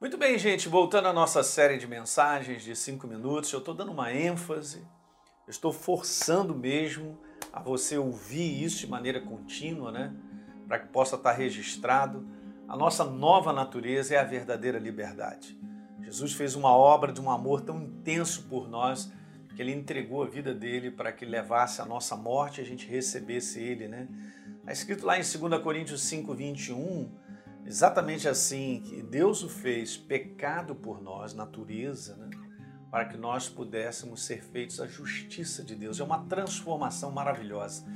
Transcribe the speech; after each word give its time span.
Muito 0.00 0.16
bem, 0.16 0.38
gente, 0.38 0.66
voltando 0.66 1.08
à 1.08 1.12
nossa 1.12 1.42
série 1.42 1.76
de 1.76 1.86
mensagens 1.86 2.64
de 2.64 2.74
cinco 2.74 3.06
minutos, 3.06 3.52
eu 3.52 3.58
estou 3.58 3.74
dando 3.74 3.92
uma 3.92 4.10
ênfase, 4.10 4.78
eu 5.46 5.50
estou 5.50 5.74
forçando 5.74 6.54
mesmo 6.54 7.18
a 7.52 7.60
você 7.60 7.98
ouvir 7.98 8.64
isso 8.64 8.78
de 8.78 8.86
maneira 8.86 9.20
contínua, 9.20 9.92
né? 9.92 10.16
Para 10.66 10.78
que 10.78 10.88
possa 10.88 11.16
estar 11.16 11.32
registrado. 11.32 12.26
A 12.66 12.74
nossa 12.78 13.04
nova 13.04 13.52
natureza 13.52 14.14
é 14.14 14.18
a 14.18 14.24
verdadeira 14.24 14.78
liberdade. 14.78 15.60
Jesus 16.00 16.32
fez 16.32 16.54
uma 16.54 16.74
obra 16.74 17.12
de 17.12 17.20
um 17.20 17.30
amor 17.30 17.60
tão 17.60 17.82
intenso 17.82 18.44
por 18.44 18.70
nós 18.70 19.12
que 19.54 19.60
ele 19.60 19.74
entregou 19.74 20.22
a 20.22 20.26
vida 20.26 20.54
dele 20.54 20.90
para 20.90 21.12
que 21.12 21.26
levasse 21.26 21.82
a 21.82 21.84
nossa 21.84 22.16
morte 22.16 22.58
e 22.58 22.64
a 22.64 22.66
gente 22.66 22.86
recebesse 22.86 23.60
ele, 23.60 23.86
né? 23.86 24.08
Está 24.60 24.72
escrito 24.72 25.04
lá 25.04 25.18
em 25.18 25.20
2 25.20 25.62
Coríntios 25.62 26.00
5, 26.04 26.34
21, 26.34 27.12
exatamente 27.70 28.28
assim, 28.28 28.82
que 28.84 29.00
Deus 29.00 29.44
o 29.44 29.48
fez 29.48 29.96
pecado 29.96 30.74
por 30.74 31.00
nós, 31.00 31.32
natureza, 31.32 32.16
né? 32.16 32.28
para 32.90 33.04
que 33.04 33.16
nós 33.16 33.48
pudéssemos 33.48 34.24
ser 34.24 34.42
feitos 34.42 34.80
a 34.80 34.88
justiça 34.88 35.62
de 35.62 35.76
Deus. 35.76 36.00
É 36.00 36.02
uma 36.02 36.24
transformação 36.24 37.12
maravilhosa. 37.12 37.86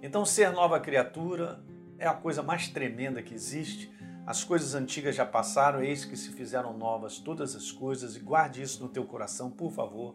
Então, 0.00 0.24
ser 0.24 0.52
nova 0.52 0.78
criatura 0.78 1.60
é 1.98 2.06
a 2.06 2.14
coisa 2.14 2.40
mais 2.40 2.68
tremenda 2.68 3.20
que 3.20 3.34
existe. 3.34 3.92
As 4.24 4.44
coisas 4.44 4.76
antigas 4.76 5.16
já 5.16 5.26
passaram, 5.26 5.82
eis 5.82 6.04
que 6.04 6.16
se 6.16 6.30
fizeram 6.30 6.78
novas 6.78 7.18
todas 7.18 7.56
as 7.56 7.72
coisas, 7.72 8.14
e 8.14 8.20
guarde 8.20 8.62
isso 8.62 8.80
no 8.80 8.88
teu 8.88 9.04
coração, 9.04 9.50
por 9.50 9.72
favor. 9.72 10.14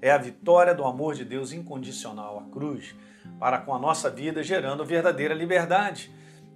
É 0.00 0.12
a 0.12 0.18
vitória 0.18 0.72
do 0.72 0.84
amor 0.84 1.16
de 1.16 1.24
Deus 1.24 1.52
incondicional, 1.52 2.38
a 2.38 2.44
cruz, 2.52 2.94
para 3.40 3.58
com 3.58 3.74
a 3.74 3.78
nossa 3.80 4.08
vida, 4.08 4.40
gerando 4.40 4.84
verdadeira 4.84 5.34
liberdade. 5.34 6.14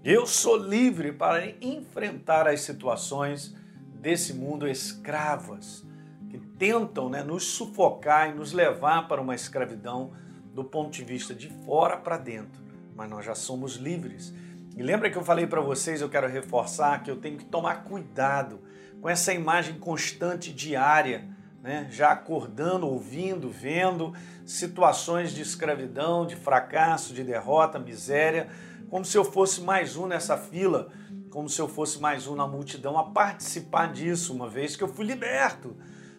Eu 0.09 0.24
sou 0.24 0.56
livre 0.56 1.10
para 1.10 1.48
enfrentar 1.60 2.46
as 2.46 2.60
situações 2.60 3.52
desse 4.01 4.32
mundo 4.32 4.69
escravas 4.69 5.84
que 6.30 6.38
tentam 6.38 7.09
né, 7.09 7.24
nos 7.24 7.42
sufocar 7.42 8.30
e 8.30 8.32
nos 8.32 8.52
levar 8.52 9.09
para 9.09 9.21
uma 9.21 9.34
escravidão 9.34 10.12
do 10.54 10.62
ponto 10.62 10.93
de 10.93 11.02
vista 11.02 11.34
de 11.34 11.51
fora 11.65 11.96
para 11.96 12.16
dentro. 12.18 12.62
Mas 12.95 13.10
nós 13.10 13.24
já 13.24 13.34
somos 13.34 13.74
livres. 13.74 14.32
E 14.77 14.80
lembra 14.80 15.10
que 15.10 15.18
eu 15.18 15.24
falei 15.24 15.45
para 15.45 15.60
vocês, 15.60 16.01
eu 16.01 16.09
quero 16.09 16.29
reforçar 16.29 17.02
que 17.02 17.10
eu 17.10 17.16
tenho 17.16 17.37
que 17.37 17.45
tomar 17.45 17.82
cuidado 17.82 18.60
com 19.01 19.09
essa 19.09 19.34
imagem 19.34 19.77
constante 19.77 20.52
diária, 20.52 21.29
né? 21.60 21.88
já 21.90 22.12
acordando, 22.12 22.87
ouvindo, 22.87 23.51
vendo 23.51 24.15
situações 24.45 25.32
de 25.32 25.43
escravidão, 25.43 26.24
de 26.24 26.37
fracasso, 26.37 27.12
de 27.12 27.24
derrota, 27.24 27.77
miséria, 27.77 28.49
como 28.88 29.04
se 29.04 29.16
eu 29.16 29.24
fosse 29.24 29.60
mais 29.60 29.96
um 29.96 30.06
nessa 30.06 30.37
fila, 30.37 30.88
como 31.30 31.48
se 31.48 31.60
eu 31.60 31.68
fosse 31.68 32.01
mais 32.01 32.26
um 32.26 32.34
na 32.34 32.46
multidão 32.46 32.96
a 32.96 33.04
participar 33.04 33.93
disso, 33.93 34.32
uma 34.32 34.48
vez 34.48 34.76
que 34.76 34.82
eu 34.82 34.88
fui 34.88 35.04
liberto 35.04 35.76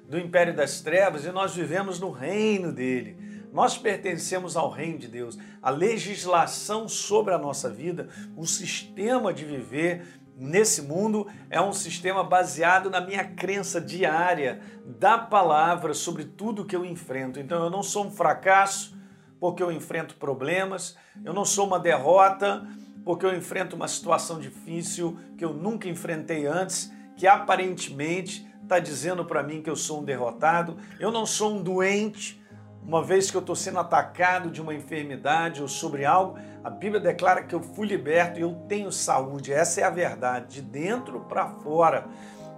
do 0.07 0.17
império 0.19 0.55
das 0.55 0.81
trevas 0.81 1.25
e 1.25 1.31
nós 1.31 1.55
vivemos 1.55 1.99
no 1.99 2.11
reino 2.11 2.71
dele. 2.71 3.17
Nós 3.51 3.77
pertencemos 3.77 4.55
ao 4.55 4.69
reino 4.69 4.99
de 4.99 5.07
Deus. 5.07 5.37
A 5.61 5.69
legislação 5.69 6.87
sobre 6.87 7.33
a 7.33 7.37
nossa 7.37 7.69
vida, 7.69 8.09
o 8.35 8.45
sistema 8.45 9.33
de 9.33 9.45
viver 9.45 10.05
nesse 10.35 10.81
mundo 10.81 11.27
é 11.49 11.59
um 11.59 11.73
sistema 11.73 12.23
baseado 12.23 12.89
na 12.89 13.02
minha 13.02 13.23
crença 13.23 13.81
diária 13.81 14.61
da 14.85 15.17
palavra 15.17 15.93
sobre 15.93 16.25
tudo 16.25 16.65
que 16.65 16.75
eu 16.75 16.85
enfrento. 16.85 17.39
Então 17.39 17.63
eu 17.63 17.69
não 17.69 17.81
sou 17.81 18.05
um 18.05 18.11
fracasso 18.11 18.96
porque 19.39 19.61
eu 19.61 19.71
enfrento 19.71 20.16
problemas, 20.16 20.97
eu 21.23 21.33
não 21.33 21.45
sou 21.45 21.66
uma 21.67 21.80
derrota 21.80 22.67
porque 23.05 23.25
eu 23.25 23.35
enfrento 23.35 23.75
uma 23.75 23.88
situação 23.88 24.39
difícil 24.39 25.17
que 25.38 25.45
eu 25.45 25.53
nunca 25.53 25.88
enfrentei 25.88 26.45
antes, 26.45 26.91
que 27.16 27.25
aparentemente 27.25 28.45
está 28.61 28.80
dizendo 28.80 29.23
para 29.23 29.41
mim 29.41 29.61
que 29.61 29.69
eu 29.69 29.77
sou 29.77 30.02
um 30.02 30.03
derrotado, 30.03 30.77
eu 30.99 31.09
não 31.09 31.25
sou 31.25 31.55
um 31.55 31.63
doente, 31.63 32.43
uma 32.83 33.03
vez 33.03 33.30
que 33.30 33.35
eu 33.35 33.41
estou 33.41 33.55
sendo 33.55 33.80
atacado 33.80 34.49
de 34.49 34.61
uma 34.61 34.73
enfermidade 34.73 35.61
ou 35.61 35.67
sobre 35.67 36.05
algo, 36.05 36.37
a 36.64 36.69
Bíblia 36.69 37.02
declara 37.02 37.43
que 37.43 37.54
eu 37.54 37.61
fui 37.61 37.87
liberto 37.87 38.39
e 38.39 38.42
eu 38.42 38.54
tenho 38.67 38.92
saúde. 38.92 39.52
Essa 39.52 39.81
é 39.81 39.83
a 39.83 39.89
verdade, 39.89 40.55
de 40.55 40.61
dentro 40.61 41.21
para 41.21 41.49
fora. 41.49 42.08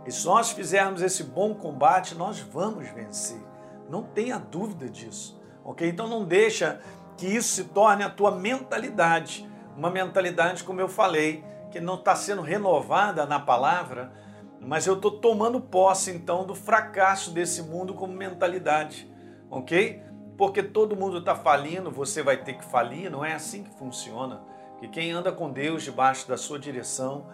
E 0.06 0.12
se 0.12 0.26
nós 0.26 0.52
fizermos 0.52 1.02
esse 1.02 1.24
bom 1.24 1.54
combate, 1.54 2.16
nós 2.16 2.40
vamos 2.40 2.88
vencer. 2.90 3.42
Não 3.90 4.04
tenha 4.04 4.38
dúvida 4.38 4.88
disso, 4.88 5.39
ok? 5.70 5.88
Então 5.88 6.08
não 6.08 6.26
deixa 6.26 6.82
que 7.16 7.28
isso 7.28 7.50
se 7.50 7.66
torne 7.66 8.04
a 8.04 8.10
tua 8.10 8.32
mentalidade. 8.32 9.48
Uma 9.78 9.92
mentalidade, 9.92 10.64
como 10.64 10.82
eu 10.82 10.90
falei, 10.90 11.44
que 11.70 11.80
não 11.80 11.94
está 11.94 12.16
sendo 12.16 12.42
renovada 12.42 13.24
na 13.26 13.40
palavra, 13.40 14.12
mas 14.60 14.88
eu 14.88 14.96
estou 14.96 15.12
tomando 15.12 15.62
posse 15.62 16.10
então 16.10 16.44
do 16.44 16.56
fracasso 16.56 17.32
desse 17.32 17.62
mundo 17.62 17.94
como 17.94 18.12
mentalidade, 18.12 19.10
ok? 19.50 20.02
Porque 20.36 20.64
todo 20.64 20.96
mundo 20.96 21.20
está 21.20 21.36
falindo, 21.36 21.92
você 21.92 22.24
vai 22.24 22.38
ter 22.38 22.54
que 22.54 22.66
falir, 22.66 23.12
não 23.12 23.24
é 23.24 23.34
assim 23.34 23.64
que 23.64 23.78
funciona. 23.78 24.42
Que 24.80 24.88
quem 24.88 25.12
anda 25.12 25.32
com 25.32 25.52
Deus 25.52 25.84
debaixo 25.84 26.28
da 26.28 26.38
sua 26.38 26.58
direção, 26.58 27.28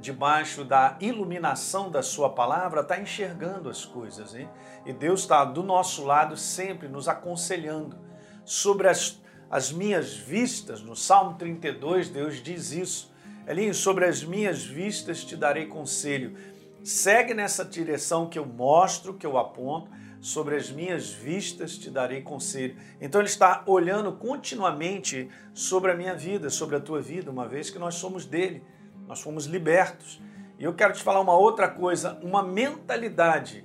debaixo 0.00 0.64
da 0.64 0.96
iluminação 1.00 1.90
da 1.90 2.02
sua 2.02 2.30
palavra, 2.30 2.80
está 2.80 3.00
enxergando 3.00 3.68
as 3.68 3.84
coisas, 3.84 4.34
hein? 4.34 4.48
E 4.84 4.92
Deus 4.92 5.20
está 5.20 5.44
do 5.44 5.62
nosso 5.62 6.04
lado 6.04 6.36
sempre 6.36 6.88
nos 6.88 7.08
aconselhando. 7.08 7.96
Sobre 8.44 8.88
as, 8.88 9.20
as 9.50 9.72
minhas 9.72 10.14
vistas, 10.14 10.82
no 10.82 10.96
Salmo 10.96 11.38
32, 11.38 12.08
Deus 12.08 12.42
diz 12.42 12.72
isso. 12.72 13.14
Elinho, 13.46 13.74
sobre 13.74 14.06
as 14.06 14.24
minhas 14.24 14.64
vistas 14.64 15.24
te 15.24 15.36
darei 15.36 15.66
conselho 15.66 16.36
Segue 16.84 17.32
nessa 17.32 17.64
direção 17.64 18.28
que 18.28 18.38
eu 18.38 18.44
mostro, 18.44 19.14
que 19.14 19.24
eu 19.24 19.38
aponto, 19.38 19.90
sobre 20.20 20.54
as 20.54 20.70
minhas 20.70 21.08
vistas 21.10 21.78
te 21.78 21.88
darei 21.88 22.20
conselho. 22.20 22.76
Então 23.00 23.22
ele 23.22 23.28
está 23.28 23.64
olhando 23.66 24.12
continuamente 24.12 25.30
sobre 25.54 25.90
a 25.90 25.94
minha 25.94 26.14
vida, 26.14 26.50
sobre 26.50 26.76
a 26.76 26.80
tua 26.80 27.00
vida, 27.00 27.30
uma 27.30 27.48
vez 27.48 27.70
que 27.70 27.78
nós 27.78 27.94
somos 27.94 28.26
dele, 28.26 28.62
nós 29.06 29.20
fomos 29.20 29.46
libertos. 29.46 30.20
E 30.58 30.64
eu 30.64 30.74
quero 30.74 30.92
te 30.92 31.02
falar 31.02 31.20
uma 31.20 31.36
outra 31.36 31.68
coisa, 31.68 32.18
uma 32.22 32.42
mentalidade 32.42 33.64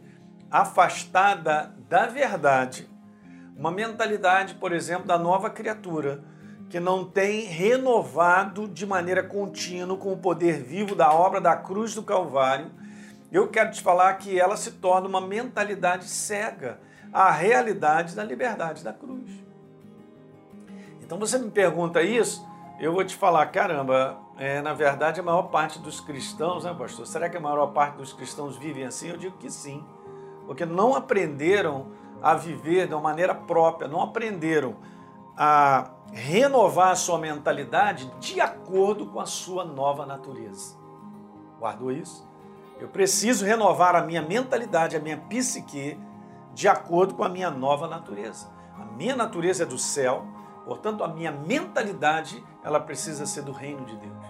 afastada 0.50 1.74
da 1.88 2.08
verdade, 2.08 2.90
uma 3.56 3.72
mentalidade, 3.72 4.56
por 4.56 4.72
exemplo, 4.72 5.06
da 5.06 5.18
nova 5.18 5.50
criatura, 5.50 6.24
que 6.70 6.80
não 6.80 7.06
tem 7.06 7.46
renovado 7.46 8.68
de 8.68 8.86
maneira 8.86 9.24
contínua 9.24 9.98
com 9.98 10.14
o 10.14 10.18
poder 10.18 10.64
vivo 10.64 10.96
da 10.96 11.12
obra 11.12 11.42
da 11.42 11.56
cruz 11.56 11.94
do 11.94 12.04
Calvário 12.04 12.72
eu 13.32 13.48
quero 13.48 13.72
te 13.72 13.82
falar 13.82 14.16
que 14.16 14.40
ela 14.40 14.58
se 14.58 14.72
torna 14.72 15.08
uma 15.08 15.22
mentalidade 15.22 16.06
cega 16.06 16.80
à 17.14 17.32
realidade 17.32 18.16
da 18.16 18.24
liberdade 18.24 18.84
da 18.84 18.92
cruz. 18.92 19.30
Então 21.02 21.20
você 21.20 21.38
me 21.38 21.52
pergunta 21.52 22.02
isso, 22.02 22.46
eu 22.80 22.92
vou 22.92 23.04
te 23.04 23.16
falar, 23.16 23.46
caramba, 23.48 24.18
é, 24.40 24.62
na 24.62 24.74
verdade 24.74 25.20
a 25.20 25.24
maior 25.24 25.44
parte 25.44 25.80
dos 25.80 26.00
cristãos, 26.00 26.64
né, 26.64 26.74
pastor? 26.74 27.06
Será 27.06 27.30
que 27.30 27.36
a 27.36 27.42
maior 27.42 27.68
parte 27.68 27.98
dos 27.98 28.14
cristãos 28.14 28.56
vivem 28.56 28.86
assim? 28.86 29.10
Eu 29.10 29.18
digo 29.18 29.38
que 29.38 29.50
sim, 29.50 29.86
porque 30.46 30.66
não 30.66 30.96
aprenderam 30.96 31.88
a 32.22 32.34
viver 32.34 32.88
de 32.88 32.94
uma 32.94 33.02
maneira 33.02 33.36
própria, 33.36 33.88
não 33.88 34.02
aprenderam 34.02 34.78
a 35.38 35.92
renovar 36.14 36.92
a 36.92 36.96
sua 36.96 37.18
mentalidade 37.18 38.10
de 38.20 38.40
acordo 38.40 39.08
com 39.08 39.20
a 39.20 39.26
sua 39.26 39.66
nova 39.66 40.06
natureza. 40.06 40.78
Guardou 41.60 41.92
isso? 41.92 42.28
Eu 42.80 42.88
preciso 42.88 43.46
renovar 43.46 43.94
a 43.94 44.02
minha 44.02 44.22
mentalidade, 44.22 44.96
a 44.96 45.02
minha 45.02 45.18
psique, 45.18 46.00
de 46.54 46.68
acordo 46.68 47.14
com 47.14 47.26
a 47.26 47.30
minha 47.30 47.52
nova 47.52 47.88
natureza. 47.88 48.48
A 48.80 48.86
minha 48.86 49.18
natureza 49.18 49.64
é 49.64 49.66
do 49.66 49.78
céu, 49.78 50.26
portanto, 50.66 51.04
a 51.04 51.08
minha 51.08 51.32
mentalidade 51.32 52.44
ela 52.64 52.80
precisa 52.80 53.26
ser 53.26 53.42
do 53.42 53.52
reino 53.52 53.86
de 53.86 53.96
Deus. 53.96 54.26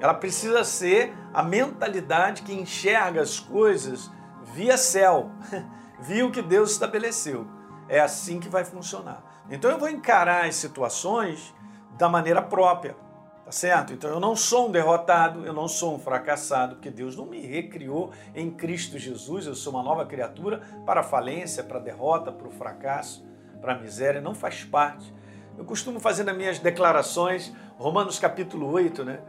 Ela 0.00 0.14
precisa 0.14 0.64
ser 0.64 1.14
a 1.32 1.42
mentalidade 1.42 2.42
que 2.42 2.52
enxerga 2.52 3.22
as 3.22 3.38
coisas 3.40 4.10
via 4.42 4.76
céu, 4.76 5.30
via 6.00 6.26
o 6.26 6.30
que 6.30 6.42
Deus 6.42 6.72
estabeleceu. 6.72 7.46
É 7.88 8.00
assim 8.00 8.40
que 8.40 8.48
vai 8.48 8.64
funcionar. 8.64 9.44
Então 9.50 9.70
eu 9.70 9.78
vou 9.78 9.88
encarar 9.88 10.46
as 10.46 10.56
situações 10.56 11.54
da 11.96 12.08
maneira 12.08 12.42
própria. 12.42 12.96
Tá 13.44 13.52
certo? 13.52 13.92
Então 13.92 14.08
eu 14.08 14.18
não 14.18 14.34
sou 14.34 14.68
um 14.68 14.72
derrotado, 14.72 15.44
eu 15.44 15.52
não 15.52 15.68
sou 15.68 15.94
um 15.94 15.98
fracassado, 15.98 16.76
porque 16.76 16.90
Deus 16.90 17.14
não 17.14 17.26
me 17.26 17.40
recriou 17.40 18.10
em 18.34 18.50
Cristo 18.50 18.98
Jesus. 18.98 19.46
Eu 19.46 19.54
sou 19.54 19.74
uma 19.74 19.82
nova 19.82 20.06
criatura 20.06 20.62
para 20.86 21.00
a 21.00 21.02
falência, 21.02 21.62
para 21.62 21.78
a 21.78 21.82
derrota, 21.82 22.32
para 22.32 22.48
o 22.48 22.50
fracasso, 22.50 23.22
para 23.60 23.74
a 23.74 23.78
miséria. 23.78 24.18
Não 24.18 24.34
faz 24.34 24.64
parte. 24.64 25.12
Eu 25.56 25.64
costumo 25.64 26.00
fazer 26.00 26.24
nas 26.24 26.36
minhas 26.36 26.58
declarações, 26.58 27.52
Romanos 27.76 28.18
capítulo 28.18 28.70
8, 28.70 29.04
né? 29.04 29.20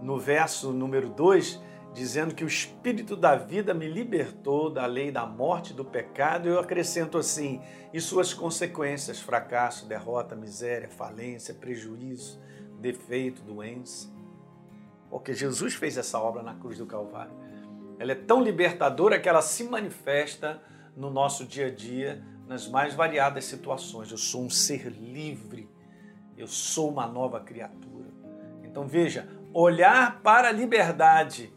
no 0.00 0.18
verso 0.18 0.72
número 0.72 1.08
2, 1.08 1.60
dizendo 1.92 2.34
que 2.34 2.44
o 2.44 2.46
Espírito 2.48 3.16
da 3.16 3.36
vida 3.36 3.72
me 3.72 3.86
libertou 3.86 4.70
da 4.70 4.86
lei 4.86 5.10
da 5.10 5.26
morte 5.26 5.72
do 5.72 5.84
pecado. 5.84 6.48
Eu 6.48 6.58
acrescento 6.58 7.18
assim, 7.18 7.60
e 7.92 8.00
suas 8.00 8.32
consequências: 8.32 9.20
fracasso, 9.20 9.86
derrota, 9.86 10.34
miséria, 10.34 10.88
falência, 10.88 11.54
prejuízo 11.54 12.40
defeito, 12.84 13.40
doença. 13.42 14.12
Porque 15.08 15.32
Jesus 15.32 15.74
fez 15.74 15.96
essa 15.96 16.20
obra 16.20 16.42
na 16.42 16.54
cruz 16.54 16.76
do 16.76 16.84
Calvário. 16.84 17.32
ela 17.98 18.12
é 18.12 18.14
tão 18.14 18.42
libertadora 18.42 19.18
que 19.18 19.28
ela 19.28 19.40
se 19.40 19.64
manifesta 19.64 20.60
no 20.94 21.10
nosso 21.10 21.46
dia 21.46 21.68
a 21.68 21.70
dia, 21.70 22.22
nas 22.46 22.68
mais 22.68 22.94
variadas 22.94 23.44
situações. 23.44 24.10
Eu 24.10 24.18
sou 24.18 24.44
um 24.44 24.50
ser 24.50 24.88
livre, 24.88 25.68
eu 26.36 26.46
sou 26.46 26.90
uma 26.90 27.06
nova 27.06 27.40
criatura. 27.40 28.08
Então 28.62 28.86
veja, 28.86 29.28
olhar 29.52 30.20
para 30.22 30.48
a 30.48 30.52
liberdade 30.52 31.52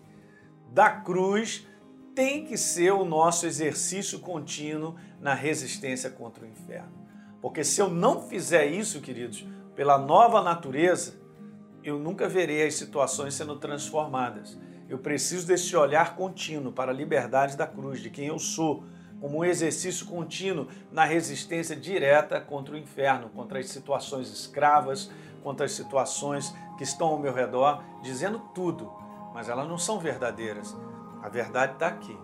da 0.72 0.90
cruz 0.90 1.68
tem 2.14 2.46
que 2.46 2.58
ser 2.58 2.92
o 2.92 3.06
nosso 3.06 3.46
exercício 3.46 4.20
contínuo 4.20 4.96
na 5.20 5.34
resistência 5.34 6.10
contra 6.10 6.44
o 6.44 6.48
inferno. 6.48 6.92
Porque 7.42 7.64
se 7.64 7.80
eu 7.80 7.90
não 7.90 8.28
fizer 8.28 8.66
isso, 8.66 9.02
queridos, 9.02 9.46
pela 9.76 9.98
nova 9.98 10.42
natureza, 10.42 11.16
eu 11.84 12.00
nunca 12.00 12.28
verei 12.28 12.66
as 12.66 12.74
situações 12.74 13.36
sendo 13.36 13.56
transformadas. 13.58 14.58
Eu 14.90 14.98
preciso 14.98 15.46
desse 15.46 15.76
olhar 15.76 16.16
contínuo 16.16 16.72
para 16.72 16.92
a 16.92 16.96
liberdade 16.96 17.56
da 17.56 17.68
cruz, 17.68 18.02
de 18.02 18.10
quem 18.10 18.28
eu 18.28 18.40
sou, 18.40 18.84
como 19.20 19.40
um 19.40 19.46
exercício 19.46 20.06
contínuo 20.06 20.68
na 20.92 21.04
resistência 21.06 21.76
direta 21.76 22.40
contra 22.40 22.76
o 22.76 22.78
inferno, 22.78 23.30
contra 23.30 23.60
as 23.60 23.68
situações 23.68 24.30
escravas, 24.30 25.12
contra 25.44 25.66
as 25.66 25.72
situações 25.72 26.54
que 26.78 26.84
estão 26.84 27.08
ao 27.08 27.20
meu 27.20 27.34
redor, 27.34 27.84
dizendo 28.02 28.40
tudo, 28.54 28.92
mas 29.34 29.50
elas 29.50 29.68
não 29.68 29.78
são 29.78 30.00
verdadeiras. 30.00 30.76
A 31.22 31.30
verdade 31.30 31.74
está 31.74 31.88
aqui, 31.88 32.18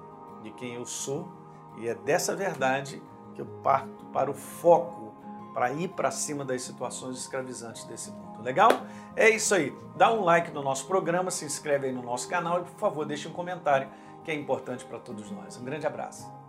de 0.44 0.51
quem 0.51 0.75
eu 0.75 0.86
sou, 0.86 1.31
e 1.78 1.88
é 1.88 1.95
dessa 1.95 2.36
verdade 2.36 3.01
que 3.34 3.42
eu 3.42 3.45
parto 3.63 4.06
para 4.06 4.30
o 4.30 4.34
foco, 4.34 5.13
para 5.54 5.72
ir 5.72 5.90
para 5.90 6.12
cima 6.12 6.44
das 6.44 6.62
situações 6.62 7.18
escravizantes 7.18 7.84
desse 7.86 8.12
mundo. 8.12 8.42
Legal? 8.42 8.69
É 9.16 9.30
isso 9.30 9.54
aí. 9.56 9.75
Dá 9.95 10.12
um 10.12 10.24
like 10.24 10.51
no 10.51 10.62
nosso 10.62 10.88
programa, 10.88 11.31
se 11.31 11.45
inscreve 11.45 11.88
aí 11.88 11.94
no 11.94 12.01
nosso 12.01 12.28
canal 12.28 12.62
e, 12.62 12.63
por 12.63 12.80
favor, 12.80 13.06
deixe 13.06 13.28
um 13.28 13.34
comentário 13.34 13.88
que 14.24 14.31
é 14.31 14.36
importante 14.36 14.84
para 14.86 15.00
todos 15.00 15.30
nós. 15.31 15.57
Um 15.57 15.63
grande 15.63 15.86
abraço. 15.86 16.43